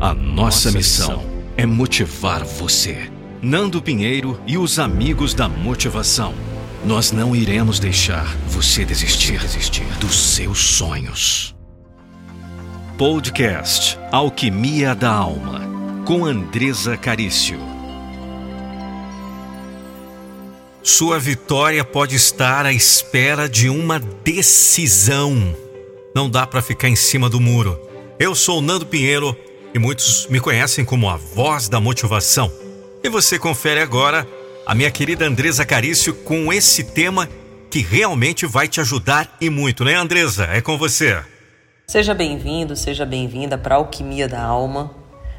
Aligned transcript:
A 0.00 0.14
nossa 0.14 0.72
missão 0.72 1.22
é 1.58 1.66
motivar 1.66 2.42
você. 2.42 3.10
Nando 3.42 3.82
Pinheiro 3.82 4.40
e 4.46 4.56
os 4.56 4.78
amigos 4.78 5.34
da 5.34 5.46
motivação. 5.46 6.32
Nós 6.86 7.12
não 7.12 7.36
iremos 7.36 7.78
deixar 7.78 8.24
você 8.48 8.82
desistir, 8.82 9.38
desistir 9.38 9.84
dos 9.98 10.18
seus 10.18 10.58
sonhos. 10.58 11.54
Podcast 12.96 13.98
Alquimia 14.10 14.94
da 14.94 15.10
Alma, 15.12 15.60
com 16.06 16.24
Andresa 16.24 16.96
Carício. 16.96 17.58
Sua 20.82 21.18
vitória 21.18 21.84
pode 21.84 22.16
estar 22.16 22.64
à 22.64 22.72
espera 22.72 23.46
de 23.46 23.68
uma 23.68 23.98
decisão. 23.98 25.54
Não 26.16 26.30
dá 26.30 26.46
para 26.46 26.62
ficar 26.62 26.88
em 26.88 26.96
cima 26.96 27.28
do 27.28 27.38
muro. 27.38 27.78
Eu 28.18 28.34
sou 28.34 28.62
Nando 28.62 28.86
Pinheiro 28.86 29.36
e 29.74 29.78
muitos 29.78 30.26
me 30.28 30.40
conhecem 30.40 30.84
como 30.84 31.08
a 31.08 31.16
voz 31.16 31.68
da 31.68 31.80
motivação. 31.80 32.50
E 33.02 33.08
você 33.08 33.38
confere 33.38 33.80
agora 33.80 34.26
a 34.66 34.74
minha 34.74 34.90
querida 34.90 35.26
Andresa 35.26 35.64
Carício 35.64 36.14
com 36.14 36.52
esse 36.52 36.84
tema 36.84 37.28
que 37.70 37.80
realmente 37.80 38.46
vai 38.46 38.66
te 38.66 38.80
ajudar 38.80 39.36
e 39.40 39.48
muito, 39.48 39.84
né, 39.84 39.94
Andresa? 39.94 40.44
É 40.44 40.60
com 40.60 40.76
você. 40.76 41.22
Seja 41.86 42.14
bem-vindo, 42.14 42.76
seja 42.76 43.06
bem-vinda 43.06 43.56
para 43.56 43.74
a 43.74 43.78
Alquimia 43.78 44.28
da 44.28 44.42
Alma. 44.42 44.94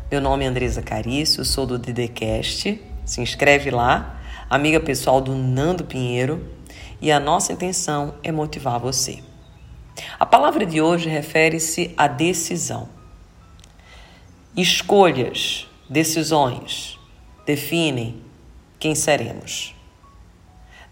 Meu 0.09 0.19
nome 0.19 0.45
é 0.45 0.47
Andresa 0.47 0.81
Carício, 0.81 1.45
sou 1.45 1.65
do 1.65 1.77
DDCast. 1.77 2.81
Se 3.05 3.21
inscreve 3.21 3.69
lá, 3.69 4.21
amiga 4.49 4.79
pessoal 4.79 5.21
do 5.21 5.33
Nando 5.35 5.83
Pinheiro, 5.83 6.45
e 7.01 7.11
a 7.11 7.19
nossa 7.19 7.51
intenção 7.51 8.15
é 8.23 8.31
motivar 8.31 8.79
você. 8.79 9.19
A 10.19 10.25
palavra 10.25 10.65
de 10.65 10.81
hoje 10.81 11.09
refere-se 11.09 11.93
à 11.97 12.07
decisão. 12.07 13.00
Escolhas, 14.57 15.65
decisões 15.89 16.99
definem 17.45 18.21
quem 18.77 18.93
seremos. 18.93 19.73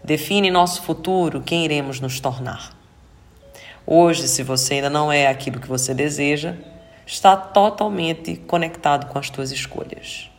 Define 0.02 0.50
nosso 0.50 0.80
futuro, 0.80 1.42
quem 1.42 1.66
iremos 1.66 2.00
nos 2.00 2.18
tornar. 2.20 2.74
Hoje, 3.86 4.28
se 4.28 4.42
você 4.42 4.76
ainda 4.76 4.88
não 4.88 5.12
é 5.12 5.26
aquilo 5.26 5.60
que 5.60 5.68
você 5.68 5.92
deseja, 5.92 6.56
está 7.06 7.36
totalmente 7.36 8.34
conectado 8.46 9.12
com 9.12 9.18
as 9.18 9.26
suas 9.26 9.52
escolhas, 9.52 10.30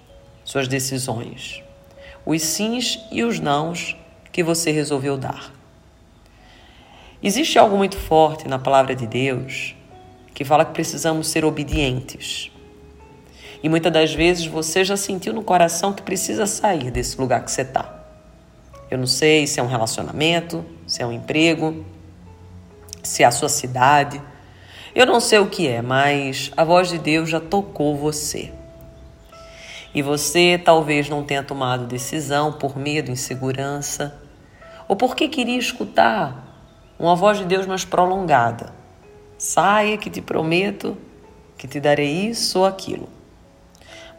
suas 0.43 0.67
decisões, 0.67 1.61
os 2.25 2.41
sims 2.41 2.99
e 3.11 3.23
os 3.23 3.39
nãos 3.39 3.95
que 4.31 4.41
você 4.41 4.71
resolveu 4.71 5.15
dar. 5.15 5.53
Existe 7.21 7.59
algo 7.59 7.77
muito 7.77 7.97
forte 7.97 8.47
na 8.47 8.57
palavra 8.57 8.95
de 8.95 9.05
Deus 9.05 9.75
que 10.33 10.43
fala 10.43 10.65
que 10.65 10.73
precisamos 10.73 11.27
ser 11.27 11.45
obedientes. 11.45 12.49
E 13.63 13.69
muitas 13.69 13.91
das 13.91 14.13
vezes 14.13 14.45
você 14.45 14.83
já 14.83 14.97
sentiu 14.97 15.33
no 15.33 15.43
coração 15.43 15.93
que 15.93 16.01
precisa 16.01 16.45
sair 16.45 16.89
desse 16.89 17.19
lugar 17.19 17.43
que 17.43 17.51
você 17.51 17.61
está. 17.61 18.01
Eu 18.89 18.97
não 18.97 19.07
sei 19.07 19.45
se 19.47 19.59
é 19.59 19.63
um 19.63 19.67
relacionamento, 19.67 20.65
se 20.87 21.01
é 21.01 21.05
um 21.05 21.11
emprego, 21.11 21.85
se 23.03 23.23
é 23.23 23.25
a 23.25 23.31
sua 23.31 23.49
cidade. 23.49 24.21
Eu 24.93 25.05
não 25.05 25.19
sei 25.19 25.39
o 25.39 25.47
que 25.47 25.67
é, 25.67 25.81
mas 25.81 26.51
a 26.57 26.63
voz 26.63 26.89
de 26.89 26.97
Deus 26.97 27.29
já 27.29 27.39
tocou 27.39 27.95
você. 27.95 28.51
E 29.93 30.01
você 30.01 30.59
talvez 30.63 31.07
não 31.09 31.23
tenha 31.23 31.43
tomado 31.43 31.85
decisão 31.85 32.53
por 32.53 32.77
medo, 32.77 33.11
insegurança, 33.11 34.17
ou 34.87 34.95
porque 34.95 35.27
queria 35.27 35.59
escutar 35.59 36.47
uma 36.97 37.15
voz 37.15 37.37
de 37.37 37.45
Deus 37.45 37.65
mais 37.65 37.85
prolongada. 37.85 38.73
Saia 39.37 39.97
que 39.97 40.09
te 40.09 40.21
prometo 40.21 40.97
que 41.57 41.67
te 41.67 41.79
darei 41.79 42.27
isso 42.27 42.59
ou 42.59 42.65
aquilo. 42.65 43.07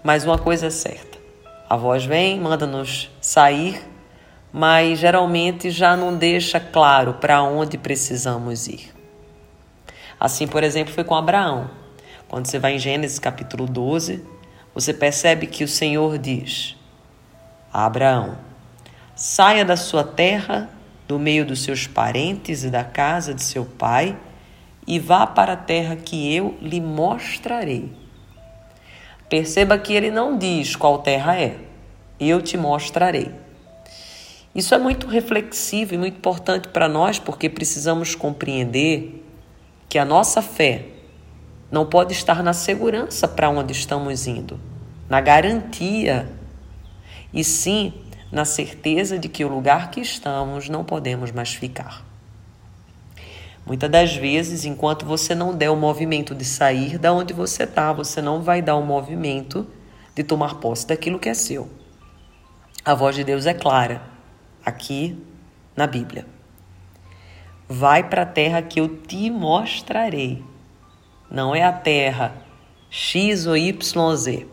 Mas 0.02 0.24
uma 0.24 0.38
coisa 0.38 0.66
é 0.66 0.70
certa: 0.70 1.18
a 1.68 1.76
voz 1.76 2.04
vem, 2.04 2.40
manda-nos 2.40 3.10
sair, 3.20 3.80
mas 4.52 4.98
geralmente 4.98 5.70
já 5.70 5.96
não 5.96 6.16
deixa 6.16 6.58
claro 6.58 7.14
para 7.14 7.42
onde 7.42 7.78
precisamos 7.78 8.66
ir. 8.66 8.92
Assim, 10.18 10.46
por 10.46 10.62
exemplo, 10.62 10.92
foi 10.92 11.04
com 11.04 11.14
Abraão. 11.14 11.70
Quando 12.28 12.46
você 12.46 12.58
vai 12.58 12.74
em 12.74 12.78
Gênesis 12.78 13.18
capítulo 13.18 13.66
12, 13.66 14.22
você 14.74 14.92
percebe 14.92 15.46
que 15.46 15.64
o 15.64 15.68
Senhor 15.68 16.18
diz 16.18 16.76
a 17.72 17.86
Abraão: 17.86 18.36
saia 19.14 19.64
da 19.64 19.76
sua 19.76 20.04
terra, 20.04 20.68
do 21.06 21.18
meio 21.18 21.46
dos 21.46 21.62
seus 21.62 21.86
parentes 21.86 22.64
e 22.64 22.70
da 22.70 22.84
casa 22.84 23.32
de 23.32 23.42
seu 23.42 23.64
pai, 23.64 24.16
e 24.86 24.98
vá 24.98 25.26
para 25.26 25.54
a 25.54 25.56
terra 25.56 25.96
que 25.96 26.34
eu 26.34 26.56
lhe 26.60 26.80
mostrarei. 26.80 28.01
Perceba 29.32 29.78
que 29.78 29.94
ele 29.94 30.10
não 30.10 30.36
diz 30.36 30.76
qual 30.76 30.98
terra 30.98 31.40
é. 31.40 31.56
Eu 32.20 32.42
te 32.42 32.58
mostrarei. 32.58 33.32
Isso 34.54 34.74
é 34.74 34.78
muito 34.78 35.06
reflexivo 35.06 35.94
e 35.94 35.96
muito 35.96 36.18
importante 36.18 36.68
para 36.68 36.86
nós 36.86 37.18
porque 37.18 37.48
precisamos 37.48 38.14
compreender 38.14 39.24
que 39.88 39.98
a 39.98 40.04
nossa 40.04 40.42
fé 40.42 40.84
não 41.70 41.86
pode 41.86 42.12
estar 42.12 42.42
na 42.42 42.52
segurança 42.52 43.26
para 43.26 43.48
onde 43.48 43.72
estamos 43.72 44.26
indo, 44.26 44.60
na 45.08 45.18
garantia, 45.22 46.28
e 47.32 47.42
sim 47.42 47.94
na 48.30 48.44
certeza 48.44 49.18
de 49.18 49.30
que 49.30 49.46
o 49.46 49.48
lugar 49.48 49.90
que 49.90 50.02
estamos 50.02 50.68
não 50.68 50.84
podemos 50.84 51.32
mais 51.32 51.54
ficar. 51.54 52.04
Muitas 53.64 53.90
das 53.90 54.16
vezes, 54.16 54.64
enquanto 54.64 55.06
você 55.06 55.34
não 55.34 55.54
der 55.54 55.70
o 55.70 55.76
movimento 55.76 56.34
de 56.34 56.44
sair 56.44 56.98
da 56.98 57.12
onde 57.12 57.32
você 57.32 57.62
está, 57.62 57.92
você 57.92 58.20
não 58.20 58.42
vai 58.42 58.60
dar 58.60 58.76
o 58.76 58.84
movimento 58.84 59.66
de 60.14 60.24
tomar 60.24 60.56
posse 60.56 60.86
daquilo 60.86 61.18
que 61.18 61.28
é 61.28 61.34
seu. 61.34 61.70
A 62.84 62.94
voz 62.94 63.14
de 63.14 63.22
Deus 63.22 63.46
é 63.46 63.54
clara 63.54 64.02
aqui 64.64 65.16
na 65.76 65.86
Bíblia. 65.86 66.26
Vai 67.68 68.08
para 68.08 68.22
a 68.22 68.26
terra 68.26 68.60
que 68.60 68.80
eu 68.80 68.88
te 68.88 69.30
mostrarei. 69.30 70.44
Não 71.30 71.54
é 71.54 71.62
a 71.62 71.72
terra 71.72 72.34
X 72.90 73.46
ou 73.46 73.56
YZ. 73.56 74.44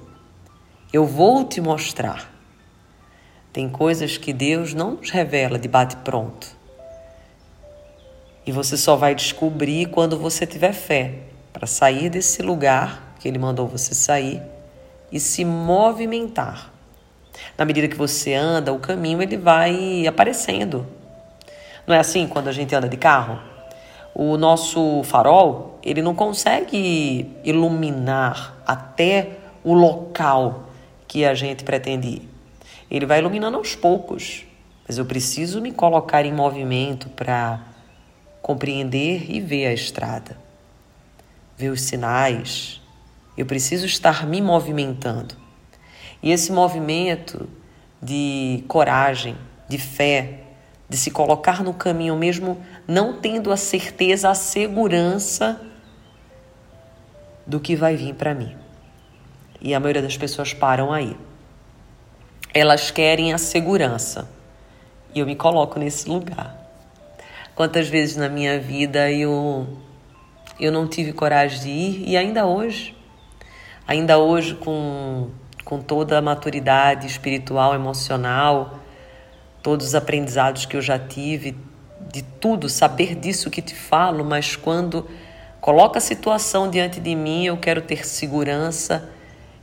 Eu 0.93 1.05
vou 1.05 1.43
te 1.43 1.59
mostrar. 1.59 2.31
Tem 3.51 3.67
coisas 3.67 4.17
que 4.17 4.31
Deus 4.31 4.73
não 4.75 4.91
nos 4.91 5.09
revela 5.09 5.57
de 5.57 5.67
bate-pronto. 5.67 6.58
E 8.45 8.51
você 8.51 8.77
só 8.77 8.95
vai 8.95 9.13
descobrir 9.13 9.87
quando 9.87 10.17
você 10.17 10.45
tiver 10.45 10.73
fé 10.73 11.15
para 11.51 11.67
sair 11.67 12.09
desse 12.09 12.41
lugar 12.41 13.15
que 13.19 13.27
ele 13.27 13.37
mandou 13.37 13.67
você 13.67 13.93
sair 13.93 14.41
e 15.11 15.19
se 15.19 15.43
movimentar. 15.43 16.71
Na 17.57 17.65
medida 17.65 17.87
que 17.87 17.95
você 17.95 18.33
anda, 18.33 18.73
o 18.73 18.79
caminho 18.79 19.21
ele 19.21 19.37
vai 19.37 20.05
aparecendo. 20.07 20.85
Não 21.85 21.95
é 21.95 21.99
assim 21.99 22.27
quando 22.27 22.47
a 22.47 22.51
gente 22.51 22.73
anda 22.73 22.87
de 22.87 22.97
carro? 22.97 23.39
O 24.13 24.37
nosso 24.37 25.03
farol, 25.03 25.79
ele 25.83 26.01
não 26.01 26.15
consegue 26.15 27.35
iluminar 27.43 28.57
até 28.65 29.37
o 29.63 29.73
local 29.73 30.69
que 31.07 31.25
a 31.25 31.33
gente 31.33 31.63
pretende 31.63 32.07
ir. 32.07 32.29
Ele 32.89 33.05
vai 33.05 33.19
iluminando 33.19 33.57
aos 33.57 33.75
poucos. 33.75 34.45
Mas 34.87 34.97
eu 34.97 35.05
preciso 35.05 35.61
me 35.61 35.71
colocar 35.71 36.25
em 36.25 36.33
movimento 36.33 37.09
para 37.09 37.59
compreender 38.41 39.29
e 39.29 39.39
ver 39.39 39.67
a 39.67 39.73
estrada, 39.73 40.37
ver 41.57 41.69
os 41.69 41.81
sinais. 41.81 42.81
Eu 43.37 43.45
preciso 43.45 43.85
estar 43.85 44.25
me 44.25 44.41
movimentando. 44.41 45.35
E 46.21 46.31
esse 46.31 46.51
movimento 46.51 47.49
de 48.01 48.63
coragem, 48.67 49.35
de 49.67 49.77
fé, 49.77 50.41
de 50.89 50.97
se 50.97 51.11
colocar 51.11 51.63
no 51.63 51.73
caminho 51.73 52.15
mesmo 52.15 52.61
não 52.87 53.19
tendo 53.19 53.51
a 53.51 53.57
certeza, 53.57 54.29
a 54.29 54.35
segurança 54.35 55.61
do 57.45 57.59
que 57.59 57.75
vai 57.75 57.95
vir 57.95 58.15
para 58.15 58.33
mim. 58.33 58.55
E 59.61 59.73
a 59.73 59.79
maioria 59.79 60.01
das 60.01 60.17
pessoas 60.17 60.53
param 60.53 60.91
aí. 60.91 61.15
Elas 62.53 62.89
querem 62.89 63.33
a 63.33 63.37
segurança. 63.37 64.29
E 65.13 65.19
eu 65.19 65.25
me 65.25 65.35
coloco 65.35 65.77
nesse 65.79 66.09
lugar. 66.09 66.68
Quantas 67.59 67.89
vezes 67.89 68.15
na 68.15 68.29
minha 68.29 68.57
vida 68.57 69.11
eu 69.11 69.67
eu 70.57 70.71
não 70.71 70.87
tive 70.87 71.11
coragem 71.11 71.59
de 71.59 71.69
ir 71.69 72.03
e 72.07 72.15
ainda 72.15 72.45
hoje, 72.45 72.95
ainda 73.85 74.17
hoje 74.17 74.55
com 74.55 75.27
com 75.65 75.81
toda 75.81 76.17
a 76.17 76.21
maturidade 76.21 77.05
espiritual, 77.05 77.75
emocional, 77.75 78.79
todos 79.61 79.87
os 79.87 79.93
aprendizados 79.93 80.65
que 80.65 80.77
eu 80.77 80.81
já 80.81 80.97
tive, 80.97 81.53
de 82.09 82.21
tudo, 82.21 82.69
saber 82.69 83.13
disso 83.13 83.49
que 83.49 83.61
te 83.61 83.75
falo, 83.75 84.23
mas 84.23 84.55
quando 84.55 85.05
coloca 85.59 85.97
a 85.97 86.01
situação 86.01 86.69
diante 86.69 87.01
de 87.01 87.13
mim, 87.13 87.45
eu 87.45 87.57
quero 87.57 87.81
ter 87.81 88.07
segurança. 88.07 89.09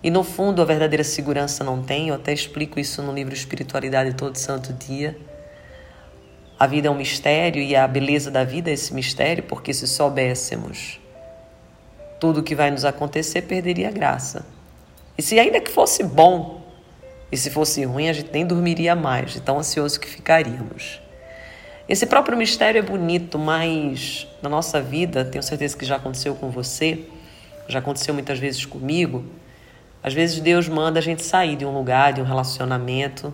E 0.03 0.11
no 0.11 0.23
fundo, 0.23 0.61
a 0.61 0.67
verdadeira 0.67 1.03
segurança 1.03 1.65
não 1.65 1.83
tem, 1.83 2.09
eu 2.09 2.15
até 2.17 2.35
explico 2.35 2.79
isso 2.79 3.01
no 3.01 3.15
livro 3.15 3.33
Espiritualidade 3.33 4.13
Todo 4.13 4.37
Santo 4.37 4.75
Dia. 4.75 5.17
A 6.59 6.67
vida 6.67 6.89
é 6.89 6.91
um 6.91 6.95
mistério 6.95 7.63
e 7.63 7.77
a 7.77 7.87
beleza 7.87 8.31
da 8.31 8.43
vida 8.43 8.71
é 8.71 8.73
esse 8.73 8.95
mistério, 8.95 9.43
porque 9.43 9.75
se 9.75 9.87
soubéssemos 9.87 10.99
tudo 12.19 12.41
o 12.41 12.43
que 12.43 12.55
vai 12.55 12.71
nos 12.71 12.85
acontecer, 12.85 13.43
perderia 13.43 13.89
a 13.89 13.91
graça. 13.91 14.47
E 15.19 15.23
se 15.23 15.39
ainda 15.39 15.61
que 15.61 15.71
fosse 15.71 16.03
bom, 16.03 16.63
e 17.31 17.37
se 17.37 17.51
fosse 17.51 17.85
ruim, 17.85 18.09
a 18.09 18.13
gente 18.13 18.31
nem 18.33 18.47
dormiria 18.47 18.95
mais, 18.95 19.33
de 19.33 19.41
tão 19.41 19.59
ansioso 19.59 20.01
que 20.01 20.09
ficaríamos. 20.09 21.01
Esse 21.89 22.07
próprio 22.07 22.37
mistério 22.39 22.79
é 22.79 22.83
bonito, 22.83 23.39
mas 23.39 24.27
na 24.43 24.49
nossa 24.49 24.81
vida, 24.81 25.25
tenho 25.25 25.43
certeza 25.43 25.77
que 25.77 25.85
já 25.85 25.97
aconteceu 25.97 26.35
com 26.35 26.51
você, 26.51 27.05
já 27.69 27.81
aconteceu 27.81 28.15
muitas 28.15 28.39
vezes 28.39 28.65
comigo. 28.65 29.25
Às 30.03 30.15
vezes 30.15 30.41
Deus 30.41 30.69
manda 30.69 30.99
a 31.01 31.03
gente 31.03 31.23
sair 31.23 31.57
de 31.57 31.65
um 31.65 31.75
lugar, 31.75 32.13
de 32.13 32.21
um 32.21 32.25
relacionamento, 32.25 33.33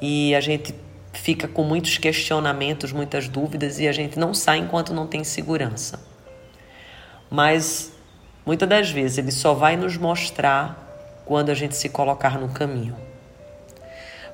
e 0.00 0.34
a 0.34 0.40
gente 0.40 0.74
fica 1.12 1.48
com 1.48 1.62
muitos 1.64 1.98
questionamentos, 1.98 2.92
muitas 2.92 3.28
dúvidas, 3.28 3.78
e 3.78 3.88
a 3.88 3.92
gente 3.92 4.18
não 4.18 4.32
sai 4.32 4.58
enquanto 4.58 4.94
não 4.94 5.06
tem 5.06 5.24
segurança. 5.24 6.00
Mas 7.30 7.92
muitas 8.44 8.68
das 8.68 8.90
vezes 8.90 9.18
ele 9.18 9.30
só 9.30 9.54
vai 9.54 9.76
nos 9.76 9.96
mostrar 9.96 11.22
quando 11.24 11.50
a 11.50 11.54
gente 11.54 11.76
se 11.76 11.88
colocar 11.88 12.38
no 12.38 12.48
caminho. 12.48 12.96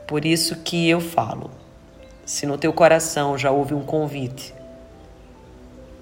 Por 0.07 0.25
isso 0.25 0.57
que 0.63 0.89
eu 0.89 1.01
falo, 1.01 1.51
se 2.25 2.47
no 2.47 2.57
teu 2.57 2.73
coração 2.73 3.37
já 3.37 3.51
houve 3.51 3.75
um 3.75 3.83
convite 3.83 4.55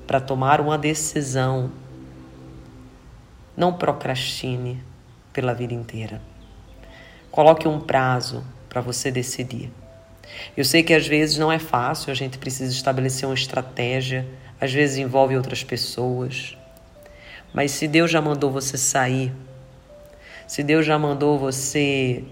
para 0.07 0.21
tomar 0.21 0.61
uma 0.61 0.77
decisão, 0.77 1.71
não 3.57 3.73
procrastine 3.73 4.83
pela 5.33 5.55
vida 5.55 5.75
inteira. 5.75 6.21
Coloque 7.31 7.67
um 7.67 7.81
prazo 7.81 8.45
para 8.69 8.81
você 8.81 9.11
decidir. 9.11 9.73
Eu 10.57 10.65
sei 10.65 10.83
que 10.83 10.95
às 10.95 11.07
vezes 11.07 11.39
não 11.39 11.51
é 11.51 11.59
fácil, 11.59 12.11
a 12.11 12.15
gente 12.15 12.39
precisa 12.39 12.73
estabelecer 12.73 13.29
uma 13.29 13.35
estratégia, 13.35 14.27
às 14.61 14.73
vezes 14.73 14.99
envolve 14.99 15.37
outras 15.37 15.65
pessoas. 15.65 16.57
Mas 17.53 17.71
se 17.71 17.87
Deus 17.89 18.11
já 18.11 18.21
mandou 18.21 18.51
você 18.51 18.77
sair 18.77 19.33
se 20.47 20.63
Deus 20.63 20.85
já 20.85 20.99
mandou 20.99 21.39
você 21.39 22.23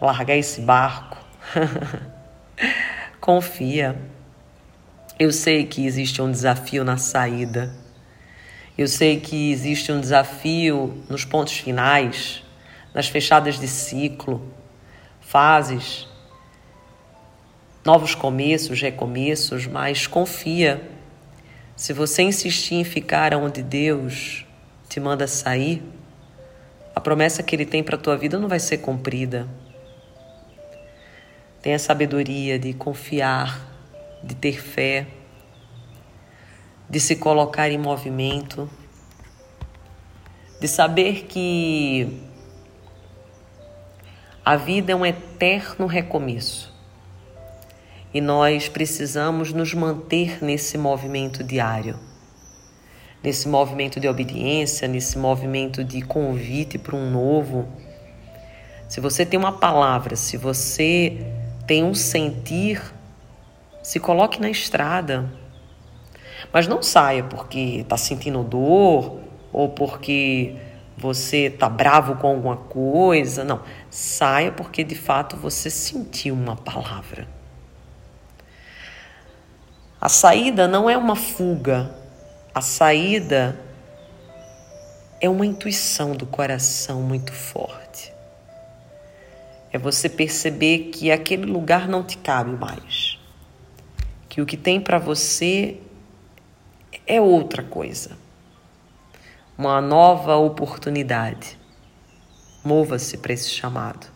largar 0.00 0.36
esse 0.36 0.60
barco, 0.60 1.16
confia. 3.20 3.96
Eu 5.18 5.30
sei 5.30 5.64
que 5.64 5.86
existe 5.86 6.20
um 6.20 6.30
desafio 6.30 6.84
na 6.84 6.96
saída. 6.96 7.72
Eu 8.76 8.88
sei 8.88 9.20
que 9.20 9.52
existe 9.52 9.92
um 9.92 10.00
desafio 10.00 11.04
nos 11.08 11.24
pontos 11.24 11.56
finais, 11.56 12.42
nas 12.92 13.06
fechadas 13.06 13.60
de 13.60 13.68
ciclo, 13.68 14.52
fases, 15.20 16.08
novos 17.84 18.14
começos, 18.14 18.80
recomeços, 18.80 19.66
mas 19.66 20.06
confia. 20.06 20.90
Se 21.76 21.92
você 21.92 22.22
insistir 22.22 22.76
em 22.76 22.84
ficar 22.84 23.34
onde 23.34 23.62
Deus 23.62 24.46
te 24.88 24.98
manda 24.98 25.26
sair, 25.26 25.82
a 26.94 27.00
promessa 27.00 27.42
que 27.42 27.54
Ele 27.54 27.66
tem 27.66 27.82
para 27.82 27.96
a 27.96 27.98
tua 27.98 28.16
vida 28.16 28.38
não 28.38 28.48
vai 28.48 28.58
ser 28.58 28.78
cumprida. 28.78 29.46
Tenha 31.60 31.78
sabedoria 31.78 32.58
de 32.58 32.72
confiar, 32.72 33.70
de 34.22 34.34
ter 34.34 34.62
fé, 34.62 35.06
de 36.88 37.00
se 37.00 37.16
colocar 37.16 37.70
em 37.70 37.78
movimento, 37.78 38.70
de 40.58 40.68
saber 40.68 41.26
que 41.26 42.22
a 44.42 44.56
vida 44.56 44.92
é 44.92 44.96
um 44.96 45.04
eterno 45.04 45.86
recomeço 45.86 46.73
e 48.14 48.20
nós 48.20 48.68
precisamos 48.68 49.52
nos 49.52 49.74
manter 49.74 50.42
nesse 50.42 50.78
movimento 50.78 51.44
diário 51.44 51.98
nesse 53.24 53.48
movimento 53.48 53.98
de 53.98 54.06
obediência, 54.06 54.86
nesse 54.86 55.16
movimento 55.16 55.82
de 55.82 56.02
convite 56.02 56.76
para 56.76 56.94
um 56.94 57.10
novo. 57.10 57.66
Se 58.86 59.00
você 59.00 59.24
tem 59.24 59.40
uma 59.40 59.52
palavra, 59.52 60.14
se 60.14 60.36
você 60.36 61.26
tem 61.66 61.82
um 61.82 61.94
sentir, 61.94 62.82
se 63.82 63.98
coloque 63.98 64.38
na 64.38 64.50
estrada. 64.50 65.32
Mas 66.52 66.68
não 66.68 66.82
saia 66.82 67.24
porque 67.24 67.80
está 67.80 67.96
sentindo 67.96 68.42
dor 68.44 69.20
ou 69.50 69.70
porque 69.70 70.54
você 70.98 71.46
está 71.46 71.66
bravo 71.66 72.16
com 72.16 72.26
alguma 72.26 72.58
coisa. 72.58 73.42
Não. 73.42 73.62
Saia 73.88 74.52
porque 74.52 74.84
de 74.84 74.94
fato 74.94 75.34
você 75.34 75.70
sentiu 75.70 76.34
uma 76.34 76.56
palavra. 76.56 77.26
A 80.04 80.08
saída 80.10 80.68
não 80.68 80.90
é 80.90 80.98
uma 80.98 81.16
fuga, 81.16 81.90
a 82.54 82.60
saída 82.60 83.58
é 85.18 85.30
uma 85.30 85.46
intuição 85.46 86.14
do 86.14 86.26
coração 86.26 87.00
muito 87.00 87.32
forte. 87.32 88.12
É 89.72 89.78
você 89.78 90.10
perceber 90.10 90.90
que 90.90 91.10
aquele 91.10 91.46
lugar 91.46 91.88
não 91.88 92.04
te 92.04 92.18
cabe 92.18 92.50
mais. 92.50 93.18
Que 94.28 94.42
o 94.42 94.46
que 94.46 94.58
tem 94.58 94.78
para 94.78 94.98
você 94.98 95.80
é 97.06 97.18
outra 97.18 97.62
coisa. 97.62 98.18
Uma 99.56 99.80
nova 99.80 100.36
oportunidade. 100.36 101.58
Mova-se 102.62 103.16
para 103.16 103.32
esse 103.32 103.48
chamado. 103.48 104.06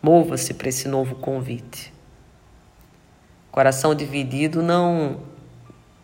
Mova-se 0.00 0.54
para 0.54 0.68
esse 0.68 0.86
novo 0.86 1.16
convite. 1.16 1.93
Coração 3.54 3.94
dividido 3.94 4.64
não 4.64 5.20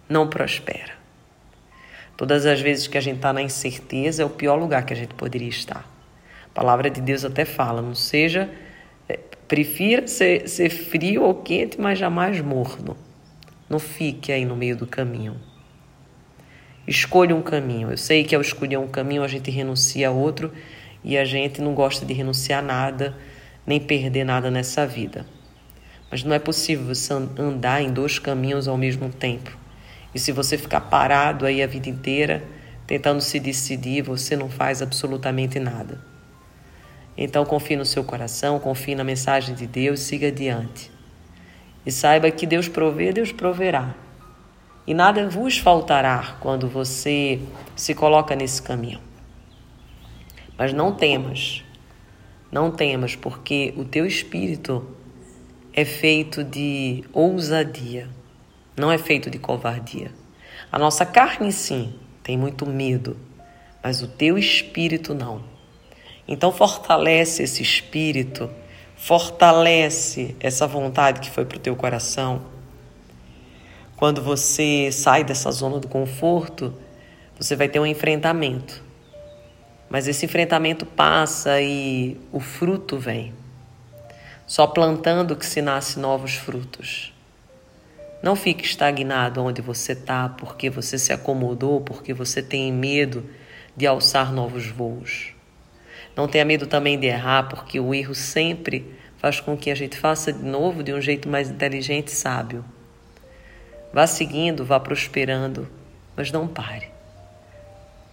não 0.08 0.28
prospera. 0.28 0.92
Todas 2.16 2.46
as 2.46 2.60
vezes 2.60 2.86
que 2.86 2.96
a 2.96 3.00
gente 3.00 3.16
está 3.16 3.32
na 3.32 3.42
incerteza, 3.42 4.22
é 4.22 4.24
o 4.24 4.30
pior 4.30 4.54
lugar 4.54 4.86
que 4.86 4.92
a 4.92 4.96
gente 4.96 5.14
poderia 5.14 5.48
estar. 5.48 5.84
A 6.44 6.48
palavra 6.54 6.88
de 6.88 7.00
Deus 7.00 7.24
até 7.24 7.44
fala: 7.44 7.82
não 7.82 7.92
seja, 7.92 8.48
é, 9.08 9.18
prefira 9.48 10.06
ser, 10.06 10.48
ser 10.48 10.70
frio 10.70 11.24
ou 11.24 11.42
quente, 11.42 11.80
mas 11.80 11.98
jamais 11.98 12.40
morno. 12.40 12.96
Não 13.68 13.80
fique 13.80 14.30
aí 14.30 14.44
no 14.44 14.54
meio 14.54 14.76
do 14.76 14.86
caminho. 14.86 15.34
Escolha 16.86 17.34
um 17.34 17.42
caminho. 17.42 17.90
Eu 17.90 17.96
sei 17.96 18.22
que 18.22 18.32
ao 18.32 18.40
escolher 18.40 18.76
um 18.76 18.86
caminho 18.86 19.24
a 19.24 19.28
gente 19.28 19.50
renuncia 19.50 20.06
a 20.06 20.12
outro 20.12 20.52
e 21.02 21.18
a 21.18 21.24
gente 21.24 21.60
não 21.60 21.74
gosta 21.74 22.06
de 22.06 22.14
renunciar 22.14 22.60
a 22.60 22.62
nada, 22.64 23.16
nem 23.66 23.80
perder 23.80 24.22
nada 24.22 24.52
nessa 24.52 24.86
vida. 24.86 25.26
Mas 26.10 26.24
não 26.24 26.34
é 26.34 26.38
possível 26.38 26.92
você 26.94 27.12
andar 27.12 27.82
em 27.82 27.92
dois 27.92 28.18
caminhos 28.18 28.66
ao 28.66 28.76
mesmo 28.76 29.08
tempo. 29.10 29.56
E 30.14 30.18
se 30.18 30.32
você 30.32 30.58
ficar 30.58 30.80
parado 30.80 31.46
aí 31.46 31.62
a 31.62 31.66
vida 31.66 31.88
inteira, 31.88 32.42
tentando 32.86 33.20
se 33.20 33.38
decidir, 33.38 34.02
você 34.02 34.36
não 34.36 34.48
faz 34.50 34.82
absolutamente 34.82 35.60
nada. 35.60 36.00
Então 37.16 37.44
confie 37.44 37.76
no 37.76 37.84
seu 37.84 38.02
coração, 38.02 38.58
confie 38.58 38.94
na 38.94 39.04
mensagem 39.04 39.54
de 39.54 39.66
Deus, 39.66 40.00
siga 40.00 40.28
adiante. 40.28 40.90
E 41.86 41.92
saiba 41.92 42.30
que 42.30 42.46
Deus 42.46 42.68
provê, 42.68 43.12
Deus 43.12 43.30
proverá. 43.30 43.94
E 44.86 44.94
nada 44.94 45.28
vos 45.28 45.58
faltará 45.58 46.36
quando 46.40 46.66
você 46.68 47.40
se 47.76 47.94
coloca 47.94 48.34
nesse 48.34 48.60
caminho. 48.60 49.00
Mas 50.58 50.72
não 50.72 50.92
temas, 50.92 51.64
não 52.50 52.70
temas, 52.70 53.14
porque 53.14 53.72
o 53.76 53.84
teu 53.84 54.04
espírito 54.04 54.84
é 55.72 55.84
feito 55.84 56.42
de 56.42 57.04
ousadia 57.12 58.08
não 58.80 58.90
é 58.90 58.98
feito 58.98 59.30
de 59.30 59.38
covardia. 59.38 60.10
A 60.72 60.78
nossa 60.78 61.04
carne, 61.04 61.52
sim, 61.52 61.94
tem 62.22 62.38
muito 62.38 62.66
medo, 62.66 63.16
mas 63.82 64.02
o 64.02 64.08
teu 64.08 64.38
espírito 64.38 65.14
não. 65.14 65.44
Então, 66.26 66.50
fortalece 66.50 67.42
esse 67.42 67.62
espírito, 67.62 68.50
fortalece 68.96 70.34
essa 70.40 70.66
vontade 70.66 71.20
que 71.20 71.30
foi 71.30 71.44
para 71.44 71.58
o 71.58 71.60
teu 71.60 71.76
coração. 71.76 72.42
Quando 73.96 74.22
você 74.22 74.90
sai 74.90 75.24
dessa 75.24 75.50
zona 75.50 75.78
do 75.78 75.88
conforto, 75.88 76.72
você 77.38 77.54
vai 77.54 77.68
ter 77.68 77.80
um 77.80 77.86
enfrentamento. 77.86 78.82
Mas 79.90 80.06
esse 80.08 80.24
enfrentamento 80.24 80.86
passa 80.86 81.60
e 81.60 82.16
o 82.32 82.40
fruto 82.40 82.96
vem. 82.96 83.34
Só 84.50 84.66
plantando 84.66 85.36
que 85.36 85.46
se 85.46 85.62
nasce 85.62 85.96
novos 85.96 86.34
frutos. 86.34 87.14
Não 88.20 88.34
fique 88.34 88.64
estagnado 88.64 89.40
onde 89.40 89.62
você 89.62 89.92
está 89.92 90.28
porque 90.28 90.68
você 90.68 90.98
se 90.98 91.12
acomodou, 91.12 91.80
porque 91.82 92.12
você 92.12 92.42
tem 92.42 92.72
medo 92.72 93.24
de 93.76 93.86
alçar 93.86 94.32
novos 94.32 94.66
voos. 94.66 95.32
Não 96.16 96.26
tenha 96.26 96.44
medo 96.44 96.66
também 96.66 96.98
de 96.98 97.06
errar, 97.06 97.44
porque 97.44 97.78
o 97.78 97.94
erro 97.94 98.12
sempre 98.12 98.92
faz 99.18 99.38
com 99.38 99.56
que 99.56 99.70
a 99.70 99.74
gente 99.76 99.96
faça 99.96 100.32
de 100.32 100.42
novo 100.42 100.82
de 100.82 100.92
um 100.92 101.00
jeito 101.00 101.28
mais 101.28 101.48
inteligente 101.48 102.08
e 102.08 102.16
sábio. 102.16 102.64
Vá 103.92 104.04
seguindo, 104.04 104.64
vá 104.64 104.80
prosperando, 104.80 105.68
mas 106.16 106.32
não 106.32 106.48
pare. 106.48 106.88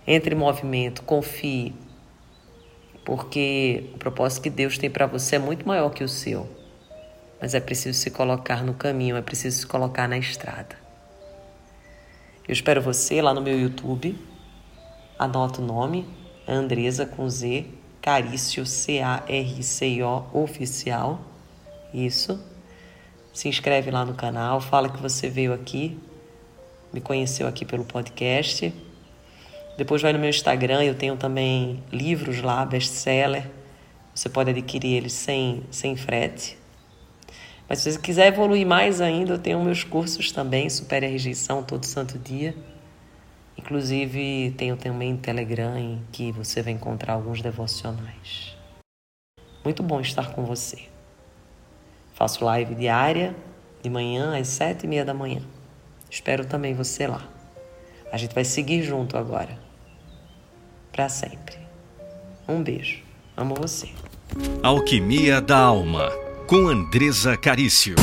Entre 0.05 0.35
em 0.35 0.37
movimento, 0.37 1.01
confie, 1.01 1.73
porque 3.07 3.89
o 3.95 3.97
propósito 3.97 4.43
que 4.43 4.49
Deus 4.49 4.77
tem 4.77 4.91
para 4.91 5.07
você 5.07 5.37
é 5.37 5.39
muito 5.39 5.65
maior 5.65 5.89
que 5.91 6.03
o 6.03 6.09
seu 6.09 6.45
mas 7.39 7.53
é 7.53 7.59
preciso 7.59 7.97
se 7.97 8.11
colocar 8.11 8.63
no 8.63 8.73
caminho, 8.73 9.15
é 9.15 9.21
preciso 9.21 9.59
se 9.59 9.67
colocar 9.67 10.07
na 10.07 10.17
estrada. 10.17 10.75
Eu 12.47 12.53
espero 12.53 12.81
você 12.81 13.21
lá 13.21 13.33
no 13.33 13.41
meu 13.41 13.59
YouTube. 13.59 14.17
Anota 15.19 15.61
o 15.61 15.65
nome, 15.65 16.07
Andresa 16.47 17.05
com 17.05 17.29
Z, 17.29 17.65
Carício, 18.01 18.65
C-A-R-C-O, 18.65 20.25
oficial. 20.33 21.21
Isso. 21.93 22.43
Se 23.33 23.47
inscreve 23.47 23.91
lá 23.91 24.03
no 24.03 24.15
canal, 24.15 24.59
fala 24.59 24.89
que 24.89 25.01
você 25.01 25.29
veio 25.29 25.53
aqui, 25.53 25.99
me 26.91 27.01
conheceu 27.01 27.47
aqui 27.47 27.65
pelo 27.65 27.85
podcast. 27.85 28.73
Depois 29.77 30.01
vai 30.01 30.11
no 30.11 30.17
meu 30.17 30.29
Instagram, 30.29 30.83
eu 30.83 30.95
tenho 30.95 31.15
também 31.15 31.83
livros 31.91 32.41
lá, 32.41 32.65
best-seller. 32.65 33.47
Você 34.13 34.27
pode 34.27 34.49
adquirir 34.49 34.95
eles 34.95 35.13
sem, 35.13 35.61
sem 35.69 35.95
frete. 35.95 36.57
Mas 37.69 37.79
se 37.79 37.91
você 37.91 37.99
quiser 37.99 38.27
evoluir 38.27 38.65
mais 38.65 38.99
ainda, 39.01 39.33
eu 39.33 39.37
tenho 39.37 39.63
meus 39.63 39.83
cursos 39.83 40.31
também, 40.31 40.67
Supere 40.67 41.05
a 41.05 41.09
Rejeição, 41.09 41.61
todo 41.61 41.85
santo 41.85 42.17
dia. 42.17 42.55
Inclusive, 43.55 44.55
tenho 44.57 44.75
também 44.77 45.15
Telegram 45.15 45.77
em 45.77 46.01
que 46.11 46.31
você 46.31 46.63
vai 46.63 46.73
encontrar 46.73 47.13
alguns 47.13 47.41
devocionais. 47.41 48.55
Muito 49.63 49.83
bom 49.83 50.01
estar 50.01 50.31
com 50.31 50.43
você. 50.43 50.85
Faço 52.13 52.43
live 52.43 52.73
diária, 52.73 53.35
de 53.83 53.89
manhã 53.91 54.39
às 54.39 54.47
sete 54.47 54.85
e 54.85 54.87
meia 54.87 55.05
da 55.05 55.13
manhã. 55.13 55.41
Espero 56.09 56.45
também 56.45 56.73
você 56.73 57.05
lá. 57.05 57.27
A 58.11 58.17
gente 58.17 58.33
vai 58.33 58.45
seguir 58.45 58.81
junto 58.81 59.17
agora. 59.17 59.66
Para 60.97 61.09
sempre. 61.09 61.55
Um 62.47 62.63
beijo. 62.63 63.03
Amo 63.37 63.53
você. 63.53 63.87
Alquimia 64.63 65.39
da 65.39 65.59
Alma, 65.59 66.09
com 66.47 66.67
Andresa 66.67 67.37
Carício. 67.37 67.93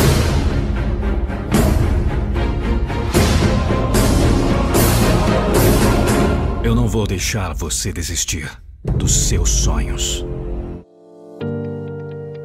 Eu 6.63 6.77
não 6.77 6.87
vou 6.87 7.05
deixar 7.05 7.53
você 7.53 7.93
desistir 7.93 8.49
dos 8.85 9.13
seus 9.27 9.51
sonhos. 9.51 10.25